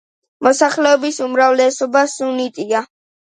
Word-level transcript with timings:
მოსახლეობის 0.45 1.19
უმრავლესობა 1.27 2.03
სუნიტია. 2.17 2.81